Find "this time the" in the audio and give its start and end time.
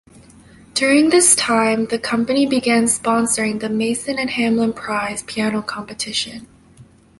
1.11-1.99